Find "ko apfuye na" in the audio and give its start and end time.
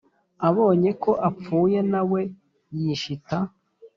1.03-2.01